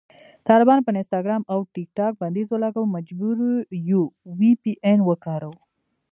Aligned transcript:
طالبانو 0.47 0.81
په 0.85 0.91
انسټاګرام 0.93 1.41
او 1.51 1.59
ټیکټاک 1.73 2.13
بندیز 2.21 2.47
ولګاوو، 2.49 2.93
مجبور 2.95 3.37
یو 3.89 4.03
وي 4.37 4.51
پي 4.63 4.73
این 4.87 4.99
وکاروو 5.03 5.57